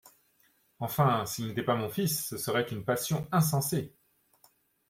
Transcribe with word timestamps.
Enfin, 0.79 1.27
s’il 1.27 1.45
n’était 1.49 1.61
pas 1.61 1.75
mon 1.75 1.87
fils, 1.87 2.25
ce 2.25 2.35
serait 2.35 2.67
une 2.71 2.83
passion 2.83 3.27
insensée! 3.31 3.93